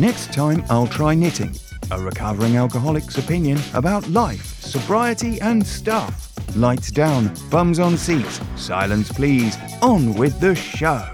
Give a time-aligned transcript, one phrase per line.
[0.00, 1.54] Next time, I'll try knitting,
[1.90, 6.32] a recovering alcoholic's opinion about life, sobriety, and stuff.
[6.56, 11.06] Lights down, bums on seats, silence please, on with the show.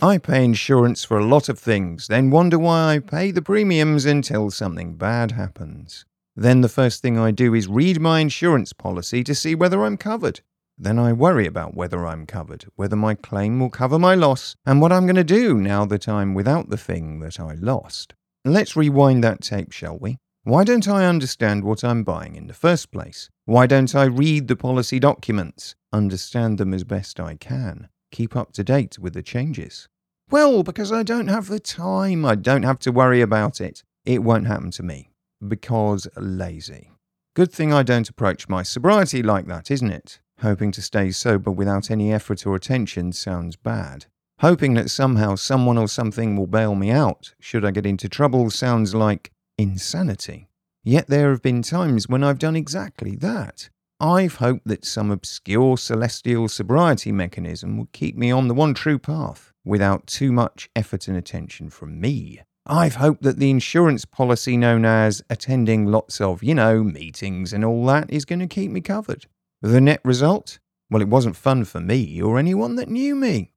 [0.00, 4.06] I pay insurance for a lot of things, then wonder why I pay the premiums
[4.06, 6.06] until something bad happens.
[6.34, 9.98] Then the first thing I do is read my insurance policy to see whether I'm
[9.98, 10.40] covered.
[10.78, 14.80] Then I worry about whether I'm covered, whether my claim will cover my loss, and
[14.80, 18.14] what I'm going to do now that I'm without the thing that I lost.
[18.44, 20.18] Let's rewind that tape, shall we?
[20.44, 23.30] Why don't I understand what I'm buying in the first place?
[23.44, 28.52] Why don't I read the policy documents, understand them as best I can, keep up
[28.54, 29.88] to date with the changes?
[30.32, 32.24] Well, because I don't have the time.
[32.24, 33.84] I don't have to worry about it.
[34.04, 35.10] It won't happen to me.
[35.46, 36.90] Because lazy.
[37.34, 40.20] Good thing I don't approach my sobriety like that, isn't it?
[40.42, 44.06] Hoping to stay sober without any effort or attention sounds bad.
[44.40, 48.50] Hoping that somehow someone or something will bail me out should I get into trouble
[48.50, 50.48] sounds like insanity.
[50.82, 53.70] Yet there have been times when I've done exactly that.
[54.00, 58.98] I've hoped that some obscure celestial sobriety mechanism would keep me on the one true
[58.98, 62.40] path without too much effort and attention from me.
[62.66, 67.64] I've hoped that the insurance policy known as attending lots of, you know, meetings and
[67.64, 69.26] all that is going to keep me covered.
[69.62, 70.58] The net result?
[70.90, 73.52] Well, it wasn't fun for me or anyone that knew me.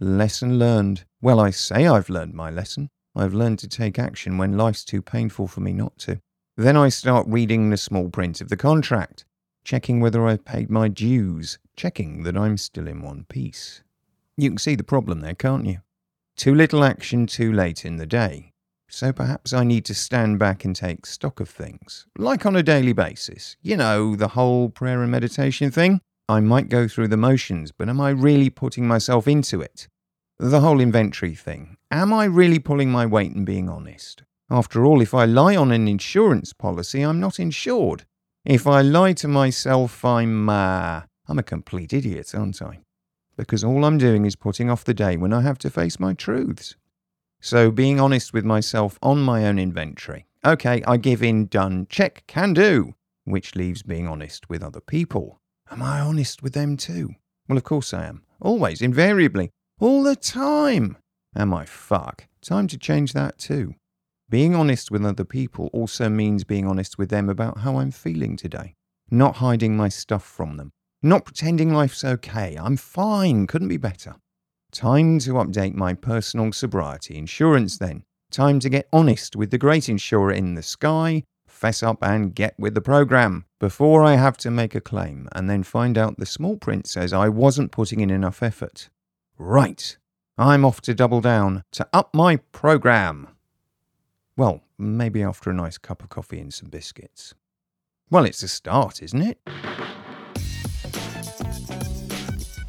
[0.00, 1.04] Lesson learned.
[1.20, 2.88] Well, I say I've learned my lesson.
[3.14, 6.22] I've learned to take action when life's too painful for me not to.
[6.56, 9.26] Then I start reading the small print of the contract,
[9.62, 13.82] checking whether I've paid my dues, checking that I'm still in one piece.
[14.38, 15.80] You can see the problem there, can't you?
[16.36, 18.54] Too little action too late in the day.
[18.92, 22.62] So perhaps I need to stand back and take stock of things, like on a
[22.62, 23.56] daily basis.
[23.62, 26.00] You know, the whole prayer and meditation thing.
[26.28, 29.88] I might go through the motions, but am I really putting myself into it?
[30.38, 31.76] The whole inventory thing.
[31.90, 34.24] Am I really pulling my weight and being honest?
[34.50, 38.04] After all, if I lie on an insurance policy, I'm not insured.
[38.44, 42.80] If I lie to myself, I'm, uh, I'm a complete idiot, aren't I?
[43.36, 46.14] Because all I'm doing is putting off the day when I have to face my
[46.14, 46.74] truths.
[47.40, 50.26] So being honest with myself on my own inventory.
[50.44, 52.94] Okay, I give in, done, check, can do.
[53.24, 55.40] Which leaves being honest with other people.
[55.70, 57.14] Am I honest with them too?
[57.48, 58.22] Well, of course I am.
[58.40, 59.50] Always, invariably,
[59.80, 60.96] all the time.
[61.34, 62.26] Am I fuck?
[62.42, 63.74] Time to change that too.
[64.28, 68.36] Being honest with other people also means being honest with them about how I'm feeling
[68.36, 68.74] today.
[69.10, 70.70] Not hiding my stuff from them.
[71.02, 72.56] Not pretending life's okay.
[72.60, 73.46] I'm fine.
[73.46, 74.16] Couldn't be better.
[74.72, 78.04] Time to update my personal sobriety insurance then.
[78.30, 82.54] Time to get honest with the great insurer in the sky, fess up and get
[82.56, 86.26] with the program before I have to make a claim and then find out the
[86.26, 88.90] small print says I wasn't putting in enough effort.
[89.36, 89.96] Right,
[90.38, 93.26] I'm off to double down to up my program.
[94.36, 97.34] Well, maybe after a nice cup of coffee and some biscuits.
[98.08, 99.38] Well, it's a start, isn't it?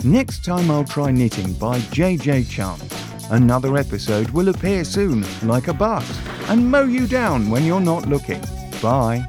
[0.04, 2.82] Next time I'll try knitting by JJ Chant.
[3.30, 6.20] Another episode will appear soon, like a bus,
[6.50, 8.42] and mow you down when you're not looking.
[8.82, 9.28] Bye.